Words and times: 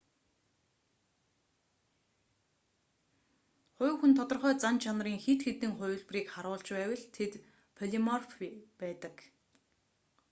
хувь 3.75 3.97
хүн 3.99 4.11
тодорхой 4.19 4.55
зан 4.63 4.75
чанарын 4.83 5.19
хэд 5.25 5.39
хэдэн 5.43 5.71
хувилбарыг 5.77 6.27
харуулж 6.31 6.67
байвал 6.75 7.03
тэд 7.15 7.33
полиморф 7.77 8.31
байдаг 8.81 9.15